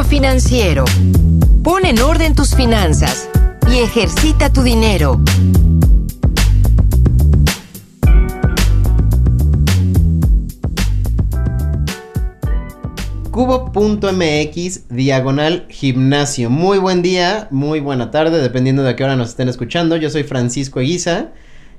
[0.00, 0.86] Financiero.
[1.62, 3.28] Pon en orden tus finanzas
[3.70, 5.20] y ejercita tu dinero.
[13.30, 16.48] Cubo.mx diagonal gimnasio.
[16.48, 19.96] Muy buen día, muy buena tarde, dependiendo de a qué hora nos estén escuchando.
[19.96, 21.32] Yo soy Francisco Eguiza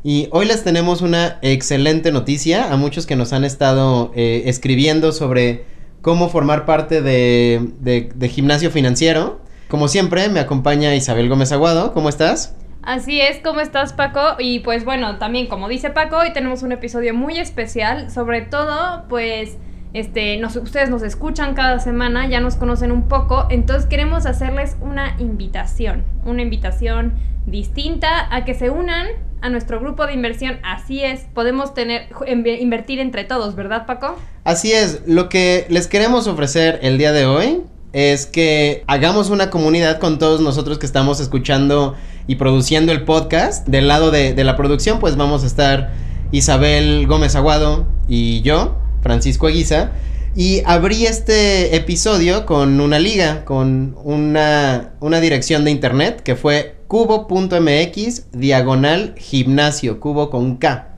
[0.03, 5.11] y hoy les tenemos una excelente noticia a muchos que nos han estado eh, escribiendo
[5.11, 5.72] sobre
[6.03, 9.41] cómo formar parte de, de gimnasio financiero.
[9.69, 11.93] Como siempre, me acompaña Isabel Gómez Aguado.
[11.93, 12.55] ¿Cómo estás?
[12.83, 14.35] Así es, ¿cómo estás Paco?
[14.37, 19.05] Y pues bueno, también como dice Paco, hoy tenemos un episodio muy especial, sobre todo
[19.07, 19.57] pues
[19.93, 25.15] este, ustedes nos escuchan cada semana, ya nos conocen un poco, entonces queremos hacerles una
[25.17, 27.13] invitación, una invitación
[27.45, 29.07] distinta a que se unan
[29.43, 30.57] a nuestro grupo de inversión.
[30.63, 34.15] Así es, podemos tener invertir entre todos, ¿verdad, Paco?
[34.45, 39.49] Así es, lo que les queremos ofrecer el día de hoy es que hagamos una
[39.49, 41.95] comunidad con todos nosotros que estamos escuchando
[42.25, 43.67] y produciendo el podcast.
[43.67, 45.91] Del lado de, la producción, pues vamos a estar
[46.31, 48.77] Isabel Gómez Aguado y yo.
[49.01, 49.91] Francisco Aguiza.
[50.35, 56.75] Y abrí este episodio con una liga, con una, una dirección de internet que fue
[56.87, 60.95] cubo.mx diagonal gimnasio, cubo con K.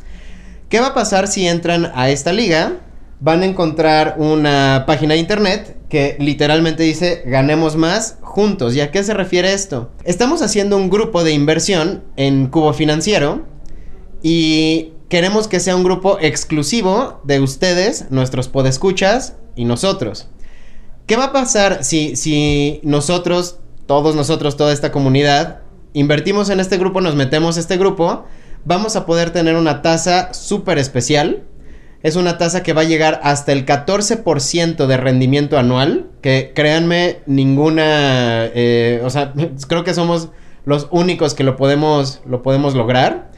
[0.69, 2.79] ¿Qué va a pasar si entran a esta liga?
[3.19, 8.75] Van a encontrar una página de internet que literalmente dice ganemos más juntos.
[8.75, 9.91] ¿Y a qué se refiere esto?
[10.03, 13.45] Estamos haciendo un grupo de inversión en Cubo Financiero
[14.21, 20.27] y queremos que sea un grupo exclusivo de ustedes, nuestros podescuchas y nosotros.
[21.05, 25.61] ¿Qué va a pasar si, si nosotros, todos nosotros, toda esta comunidad,
[25.95, 28.25] invertimos en este grupo, nos metemos a este grupo?
[28.63, 31.43] Vamos a poder tener una tasa súper especial.
[32.03, 36.11] Es una tasa que va a llegar hasta el 14% de rendimiento anual.
[36.21, 38.45] Que créanme, ninguna.
[38.53, 39.33] Eh, o sea,
[39.67, 40.29] creo que somos
[40.65, 43.31] los únicos que lo podemos, lo podemos lograr.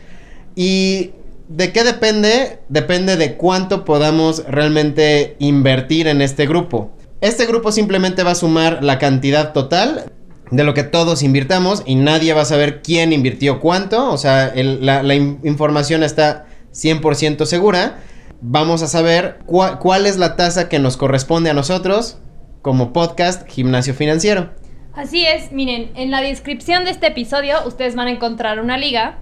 [0.56, 1.12] Y
[1.48, 2.60] ¿De qué depende?
[2.68, 6.92] Depende de cuánto podamos realmente invertir en este grupo.
[7.22, 10.12] Este grupo simplemente va a sumar la cantidad total
[10.52, 14.12] de lo que todos invirtamos y nadie va a saber quién invirtió cuánto.
[14.12, 18.00] O sea, la, información está 100% segura.
[18.42, 22.20] Vamos a saber cuál es la tasa que nos corresponde a nosotros
[22.62, 24.52] como podcast Gimnasio Financiero.
[24.94, 29.20] Así es, miren, en la descripción de este episodio ustedes van a encontrar una liga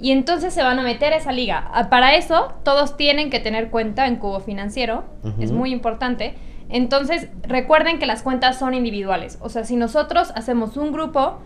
[0.00, 1.88] y entonces se van a meter a esa liga.
[1.90, 5.04] Para eso, todos tienen que tener cuenta en Cubo Financiero.
[5.40, 6.34] Es muy importante.
[6.68, 9.38] Entonces, recuerden que las cuentas son individuales.
[9.40, 11.38] O sea, si nosotros hacemos un grupo,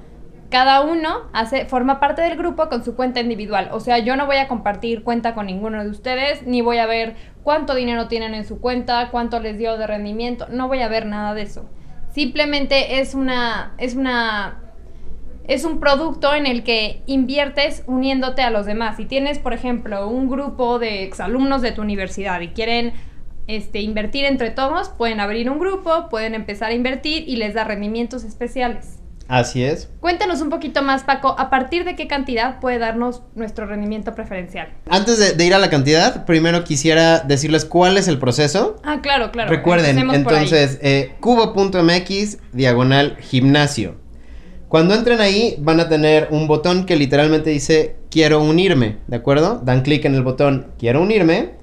[0.50, 3.68] cada uno hace, forma parte del grupo con su cuenta individual.
[3.72, 6.86] O sea, yo no voy a compartir cuenta con ninguno de ustedes, ni voy a
[6.86, 10.46] ver cuánto dinero tienen en su cuenta, cuánto les dio de rendimiento.
[10.50, 11.68] No voy a ver nada de eso.
[12.12, 14.62] Simplemente es una, es una
[15.48, 18.96] es un producto en el que inviertes uniéndote a los demás.
[18.96, 22.92] Si tienes, por ejemplo, un grupo de exalumnos de tu universidad y quieren
[23.48, 27.64] este, invertir entre todos, pueden abrir un grupo, pueden empezar a invertir y les da
[27.64, 28.98] rendimientos especiales.
[29.26, 29.90] Así es.
[30.00, 34.68] Cuéntanos un poquito más, Paco, ¿a partir de qué cantidad puede darnos nuestro rendimiento preferencial?
[34.88, 38.76] Antes de, ir a la cantidad, primero quisiera decirles cuál es el proceso.
[38.84, 39.50] Ah, claro, claro.
[39.50, 43.96] Recuerden, entonces, eh, cubo.mx diagonal gimnasio.
[44.68, 49.60] Cuando entren ahí van a tener un botón que literalmente dice quiero unirme, ¿de acuerdo?
[49.64, 51.57] Dan clic en el botón quiero unirme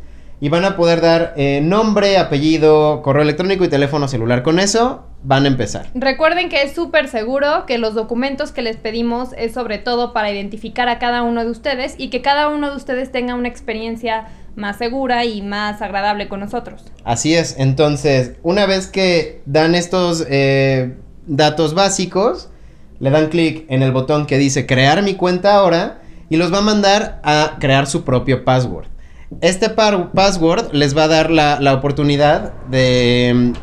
[0.45, 4.43] y van a poder dar eh, nombre, apellido, correo electrónico y teléfono celular.
[4.43, 5.87] Con eso van a empezar.
[5.95, 10.31] Recuerden que es súper seguro, que los documentos que les pedimos es sobre todo para
[10.31, 14.27] identificar a cada uno de ustedes y que cada uno de ustedes tenga una experiencia
[14.55, 16.83] más segura y más agradable con nosotros.
[17.03, 20.93] Así es, entonces una vez que dan estos eh,
[21.25, 22.49] datos básicos,
[22.99, 26.59] le dan clic en el botón que dice crear mi cuenta ahora y los va
[26.59, 28.93] a mandar a crear su propio password.
[29.41, 33.53] Este password les va a dar la, oportunidad de mm,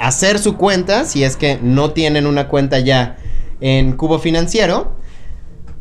[0.00, 3.16] hacer su cuenta si es que no tienen una cuenta ya
[3.60, 4.96] en Cubo Financiero.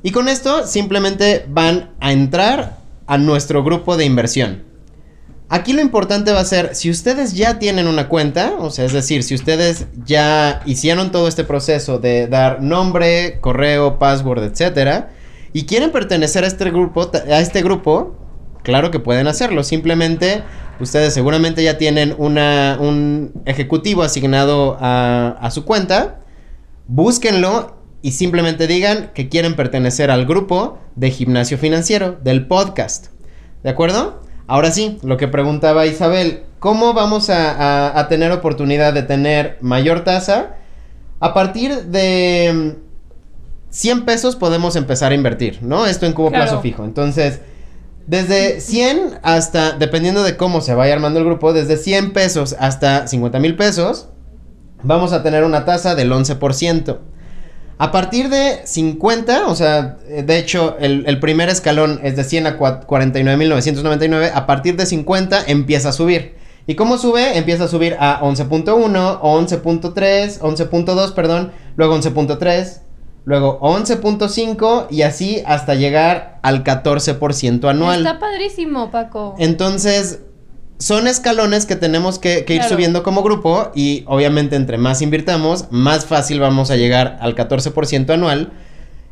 [0.03, 2.77] Y con esto simplemente van a entrar
[3.07, 4.63] a nuestro grupo de inversión.
[5.49, 8.91] Aquí lo importante va a ser, si ustedes ya tienen una cuenta, o sea, es
[8.91, 15.11] decir, si ustedes ya hicieron todo este proceso de dar nombre, correo, password, etcétera,
[15.53, 18.26] y quieren pertenecer a este grupo, a este grupo,
[18.67, 19.63] claro que pueden hacerlo.
[19.63, 20.43] Simplemente
[20.81, 26.19] ustedes seguramente ya tienen una, un ejecutivo asignado a, a su cuenta.
[26.85, 33.07] Búsquenlo y simplemente digan que quieren pertenecer al grupo de gimnasio financiero, del podcast.
[33.63, 34.21] ¿De acuerdo?
[34.47, 40.57] Ahora sí, lo que preguntaba Isabel, ¿cómo vamos a, tener oportunidad de tener mayor tasa
[41.21, 42.75] A partir de
[43.69, 45.85] 100 pesos podemos empezar a invertir, ¿no?
[45.85, 46.43] Esto en cubo Claro.
[46.43, 46.83] plazo fijo.
[46.83, 47.39] Entonces,
[48.07, 53.07] desde 100 hasta, dependiendo de cómo se vaya armando el grupo, desde 100 pesos hasta
[53.07, 54.07] 50 mil pesos,
[54.81, 56.97] vamos a tener una tasa del 11%.
[57.79, 62.23] A partir de 50, o sea, eh, de hecho, el, el primer escalón es de
[62.23, 64.31] 100 a cua- 49.999.
[64.33, 66.35] A partir de 50 empieza a subir.
[66.65, 67.37] ¿Y cómo sube?
[67.37, 72.79] Empieza a subir a 11.1, 11.3, 11.2, perdón, luego 11.3,
[73.27, 77.99] luego 11.5 y así hasta llegar al 14% anual.
[77.99, 79.35] Está padrísimo, Paco.
[79.37, 80.21] Entonces,
[80.77, 82.73] son escalones que tenemos que, que ir Claro.
[82.75, 88.09] subiendo como grupo y obviamente entre más invirtamos, más fácil vamos a llegar al 14%
[88.11, 88.53] anual.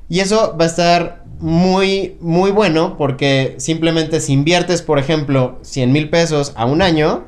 [0.07, 5.91] Y eso va a estar muy, muy bueno porque simplemente si inviertes, por ejemplo, 100
[5.91, 7.25] mil pesos a un año,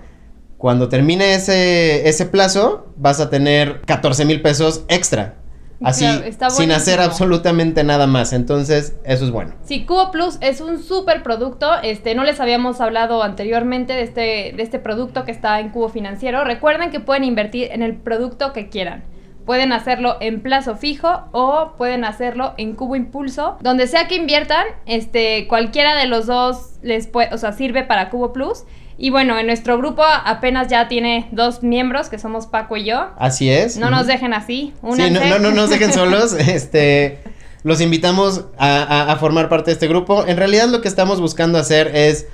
[0.58, 5.37] cuando termine ese, ese plazo, vas a tener 14 mil pesos extra.
[5.84, 8.34] Así, Claro, sin hacer absolutamente nada más.
[8.34, 9.54] Entonces, eso es bueno.
[9.64, 11.70] Sí, Cubo Plus es un súper producto.
[11.84, 15.90] Este, no les habíamos hablado anteriormente de este, de este producto que está en Cubo
[15.90, 16.44] Financiero.
[16.44, 19.04] Recuerden que pueden invertir en el producto que quieran.
[19.46, 23.58] Pueden hacerlo en plazo fijo o pueden hacerlo en Cubo Impulso.
[23.62, 28.10] Donde sea que inviertan, este, cualquiera de los dos les puede, o sea, sirve para
[28.10, 28.66] Cubo Plus.
[28.98, 33.10] Y bueno, en nuestro grupo apenas ya tiene dos miembros, que somos Paco y yo.
[33.18, 33.78] Así es.
[33.78, 34.74] No nos dejen así.
[34.96, 36.34] Sí, no, no, no nos dejen solos.
[36.40, 37.20] Este,
[37.64, 40.26] los invitamos a, a- a formar parte de este grupo.
[40.26, 42.26] En realidad lo que estamos buscando hacer es,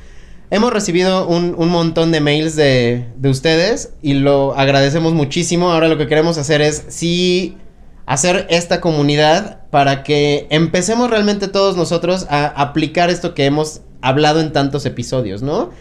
[0.51, 5.69] hemos recibido un, un montón de mails de, de ustedes y lo agradecemos muchísimo.
[5.71, 7.57] Ahora lo que queremos hacer es sí
[8.05, 14.39] hacer esta comunidad para que empecemos realmente todos nosotros a aplicar esto que hemos hablado
[14.41, 15.71] en tantos episodios, ¿no?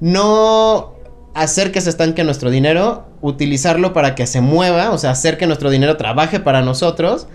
[0.00, 0.94] No
[1.34, 5.46] hacer que se estanque nuestro dinero, utilizarlo para que se mueva, o sea, hacer que
[5.46, 7.26] nuestro dinero trabaje para nosotros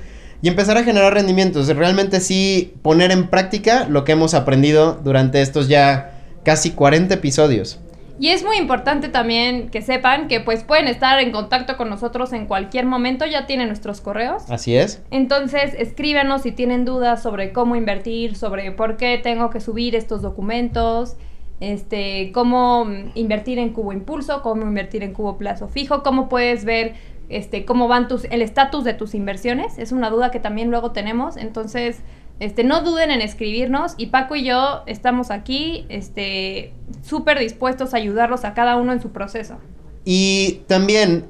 [0.42, 1.68] y empezar a generar rendimientos.
[1.68, 6.12] Realmente sí poner en práctica lo que hemos aprendido durante estos ya
[6.44, 7.80] casi 40 episodios.
[8.22, 12.34] Y es muy importante también que sepan que pues pueden estar en contacto con nosotros
[12.34, 14.44] en cualquier momento, ya tienen nuestros correos.
[14.50, 15.02] Así es.
[15.10, 20.22] Entonces, escríbanos si tienen dudas sobre cómo invertir, sobre por qué tengo que subir estos
[20.22, 21.16] documentos,
[21.60, 26.94] este, cómo invertir en Cubo Impulso, cómo invertir en Cubo Plazo Fijo, cómo puedes ver
[27.30, 29.78] este, cómo van tus, el estatus de tus inversiones.
[29.78, 31.38] Es una duda que también luego tenemos.
[31.38, 31.98] Entonces,
[32.40, 36.74] este, no duden en escribirnos y Paco y yo estamos aquí, este,
[37.04, 39.58] súper dispuestos a ayudarlos a cada uno en su proceso.
[40.06, 41.26] Y también,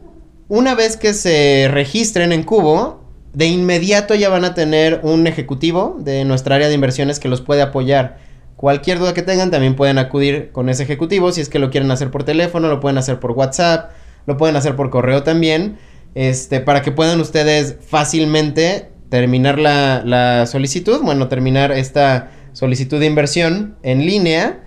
[0.48, 3.02] una vez que se registren en Cubo,
[3.34, 7.42] de inmediato ya van a tener un ejecutivo de nuestra área de inversiones que los
[7.42, 8.18] puede apoyar.
[8.60, 11.32] Cualquier duda que tengan también pueden acudir con ese ejecutivo.
[11.32, 13.92] Si es que lo quieren hacer por teléfono, lo pueden hacer por WhatsApp,
[14.26, 15.78] lo pueden hacer por correo también.
[16.14, 21.02] Este, para que puedan ustedes fácilmente terminar la, la solicitud.
[21.02, 24.66] Bueno, terminar esta solicitud de inversión en línea.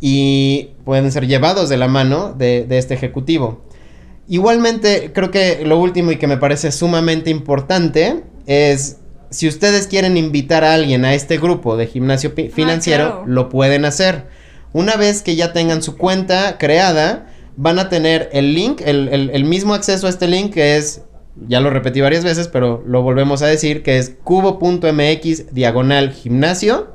[0.00, 3.64] Y pueden ser llevados de la mano de, de este ejecutivo.
[4.28, 8.98] Igualmente, creo que lo último y que me parece sumamente importante es
[9.30, 13.24] si ustedes quieren invitar a alguien a este grupo de gimnasio pi- financiero, claro.
[13.26, 14.26] lo pueden hacer.
[14.72, 19.30] Una vez que ya tengan su cuenta creada, van a tener el link, el, el-
[19.30, 21.02] el mismo acceso a este link que es,
[21.48, 26.92] ya lo repetí varias veces, pero lo volvemos a decir, que es cubo.mx diagonal gimnasio.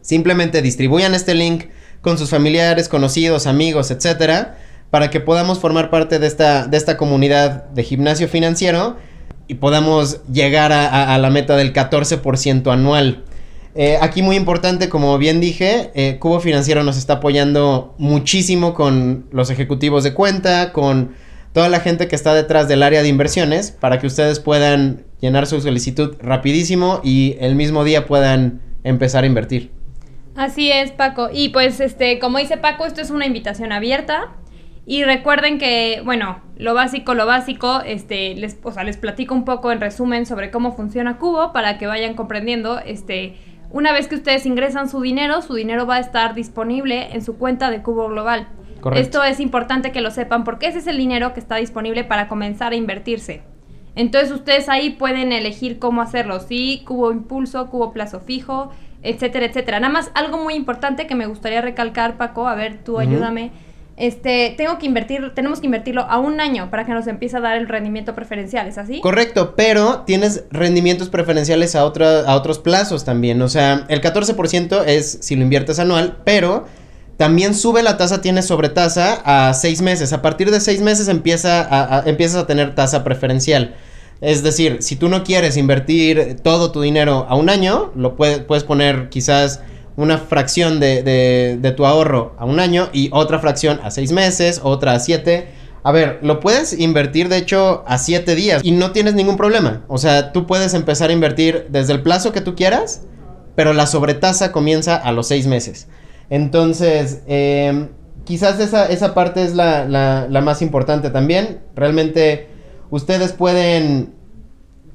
[0.00, 1.64] Simplemente distribuyan este link
[2.00, 4.58] con sus familiares, conocidos, amigos, etcétera,
[4.90, 8.96] para que podamos formar parte de esta, de esta comunidad de gimnasio financiero
[9.52, 13.22] y podamos llegar a, la meta del 14% anual.
[13.74, 19.26] Eh, aquí muy importante, como bien dije, eh, Cubo Financiero nos está apoyando muchísimo con
[19.30, 21.14] los ejecutivos de cuenta, con
[21.52, 25.46] toda la gente que está detrás del área de inversiones, para que ustedes puedan llenar
[25.46, 29.70] su solicitud rapidísimo y el mismo día puedan empezar a invertir.
[30.34, 31.28] Así es, Paco.
[31.30, 34.32] Y pues, este, como dice Paco, esto es una invitación abierta.
[34.84, 39.44] Y recuerden que, bueno, lo básico, lo básico, este, les, o sea, les platico un
[39.44, 43.36] poco en resumen sobre cómo funciona Cubo para que vayan comprendiendo, este,
[43.70, 47.38] una vez que ustedes ingresan su dinero, su dinero va a estar disponible en su
[47.38, 48.48] cuenta de Cubo Global.
[48.80, 49.00] Correcto.
[49.00, 52.26] Esto es importante que lo sepan porque ese es el dinero que está disponible para
[52.26, 53.42] comenzar a invertirse.
[53.94, 58.70] Entonces ustedes ahí pueden elegir cómo hacerlo, sí, cubo impulso, cubo plazo fijo,
[59.02, 59.80] etcétera, etcétera.
[59.80, 63.52] Nada más algo muy importante que me gustaría recalcar, Paco, a ver, tú ayúdame.
[64.02, 67.40] Este, tengo que invertir, tenemos que invertirlo a un año para que nos empiece a
[67.40, 69.00] dar el rendimiento preferencial, ¿es así?
[69.00, 73.40] Correcto, pero tienes rendimientos preferenciales a, otra- a otros plazos también.
[73.42, 76.66] O sea, el 14% es si lo inviertes anual, pero
[77.16, 80.12] también sube la tasa, tienes sobretasa a seis meses.
[80.12, 83.76] A partir de seis meses empieza a, empiezas a tener tasa preferencial.
[84.20, 88.40] Es decir, si tú no quieres invertir todo tu dinero a un año, lo puedes,
[88.40, 89.60] puedes poner quizás
[89.96, 94.60] una fracción de, de, tu ahorro a un año y otra fracción a seis meses,
[94.62, 95.48] otra a siete.
[95.84, 99.84] A ver, lo puedes invertir de hecho a siete días y no tienes ningún problema.
[99.88, 103.02] O sea, tú puedes empezar a invertir desde el plazo que tú quieras,
[103.54, 105.88] pero la sobretasa comienza a los seis meses.
[106.30, 107.88] Entonces, eh,
[108.24, 111.60] quizás esa, esa parte es la, la, más importante también.
[111.74, 112.48] Realmente
[112.90, 114.14] ustedes pueden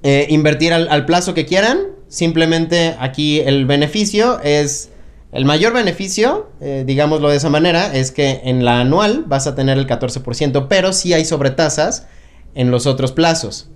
[0.04, 1.80] eh, invertir al, plazo que quieran.
[2.08, 4.92] Simplemente aquí el beneficio es...
[5.34, 9.56] El mayor beneficio, eh, digámoslo de esa manera, es que en la anual vas a
[9.56, 12.08] tener el 14%, pero sí hay sobretasas
[12.56, 13.70] en los otros plazos.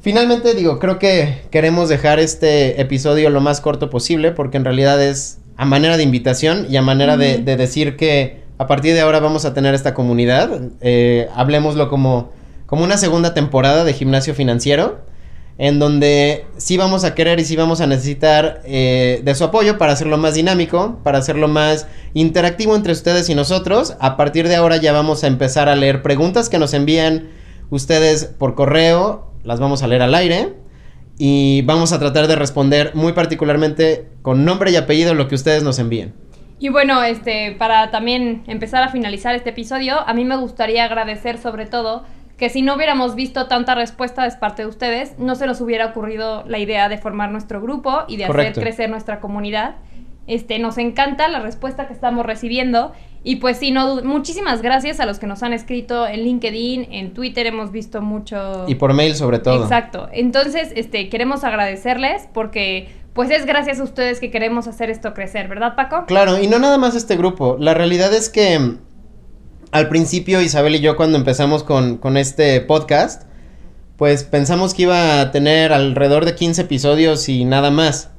[0.00, 5.00] Finalmente, digo, creo que queremos dejar este episodio lo más corto posible porque en realidad
[5.00, 9.20] es a manera de invitación y a manera de, decir que a partir de ahora
[9.20, 10.58] vamos a tener esta comunidad.
[10.80, 12.32] Eh, hablemoslo como,
[12.66, 15.11] como una segunda temporada de gimnasio financiero
[15.58, 19.78] en donde sí vamos a querer y sí vamos a necesitar eh, de su apoyo
[19.78, 23.96] para hacerlo más dinámico, para hacerlo más interactivo entre ustedes y nosotros.
[24.00, 27.28] A partir de ahora ya vamos a empezar a leer preguntas que nos envían
[27.70, 30.54] ustedes por correo, las vamos a leer al aire
[31.18, 35.62] y vamos a tratar de responder muy particularmente con nombre y apellido lo que ustedes
[35.62, 36.14] nos envíen.
[36.58, 41.38] Y bueno, este, para también empezar a finalizar este episodio, a mí me gustaría agradecer
[41.38, 42.04] sobre todo
[42.42, 45.86] que si no hubiéramos visto tanta respuesta de parte de ustedes, no se nos hubiera
[45.86, 48.58] ocurrido la idea de formar nuestro grupo y de Correcto.
[48.58, 49.76] hacer crecer nuestra comunidad.
[50.26, 52.90] Este, nos encanta la respuesta que estamos recibiendo
[53.22, 57.14] y pues sí, no, muchísimas gracias a los que nos han escrito en LinkedIn, en
[57.14, 58.64] Twitter hemos visto mucho...
[58.66, 59.62] Y por mail sobre todo.
[59.62, 60.08] Exacto.
[60.12, 65.46] Entonces, este, queremos agradecerles porque pues es gracias a ustedes que queremos hacer esto crecer,
[65.46, 66.06] ¿verdad Paco?
[66.06, 67.56] Claro, y no nada más este grupo.
[67.60, 68.78] La realidad es que
[69.72, 73.22] al principio Isabel y yo cuando empezamos con, con, este podcast,
[73.96, 78.10] pues pensamos que iba a tener alrededor de 15 episodios y nada más.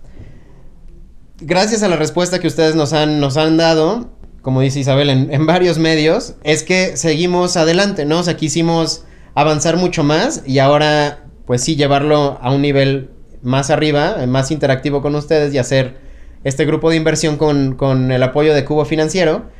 [1.40, 4.10] Gracias a la respuesta que ustedes nos han, nos han dado,
[4.42, 8.20] como dice Isabel, en, en varios medios, es que seguimos adelante, ¿no?
[8.20, 9.06] O sea, quisimos
[9.36, 13.12] avanzar mucho más y ahora, pues sí, llevarlo a un nivel
[13.44, 15.98] más arriba, más interactivo con ustedes y hacer
[16.44, 19.52] este grupo de inversión con, con el apoyo de Cubo Financiero.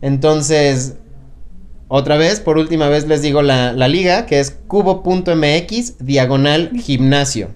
[0.00, 0.96] Entonces,
[1.88, 7.48] otra vez, por última vez les digo la, la liga, que es cubo.mx diagonal gimnasio.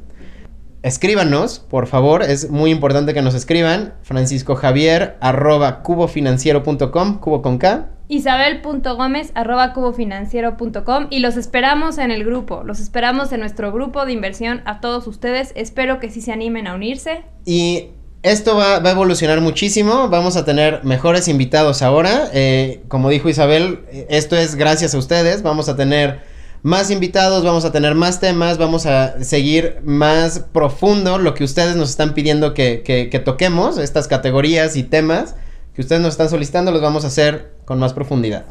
[0.82, 3.94] Escríbanos, por favor, es muy importante que nos escriban.
[4.02, 7.88] Francisco Javier arroba cubofinanciero.com, cubo con K.
[8.08, 14.12] Isabel.gómez arroba cubofinanciero.com y los esperamos en el grupo, los esperamos en nuestro grupo de
[14.12, 15.52] inversión a todos ustedes.
[15.54, 17.22] Espero que sí se animen a unirse.
[17.44, 17.90] Y
[18.22, 22.30] esto va, va, a evolucionar muchísimo, vamos a tener mejores invitados ahora.
[22.32, 26.20] Eh, como dijo Isabel, esto es gracias a ustedes, vamos a tener
[26.62, 31.74] más invitados, vamos a tener más temas, vamos a seguir más profundo lo que ustedes
[31.74, 35.34] nos están pidiendo que, que, que toquemos, estas categorías y temas
[35.74, 38.44] que ustedes nos están solicitando, los vamos a hacer con más profundidad.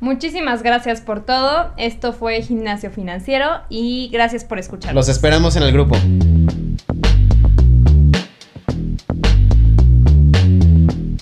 [0.00, 1.70] Muchísimas gracias por todo.
[1.76, 4.94] Esto fue Gimnasio Financiero y gracias por escuchar.
[4.94, 5.96] Los esperamos en el grupo.